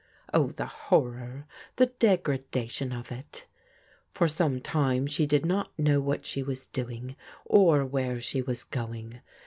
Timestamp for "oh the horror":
0.33-1.45